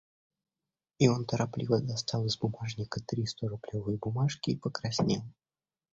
[0.97, 5.21] И он торопливо достал из бумажника три сторублевые бумажки и покраснел.